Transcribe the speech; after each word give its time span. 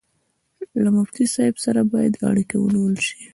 له 0.83 0.89
مفتي 0.97 1.25
صاحب 1.35 1.55
سره 1.65 1.81
باید 1.93 2.13
اړیکه 2.29 2.55
ونیول 2.59 2.95
شي. 3.07 3.21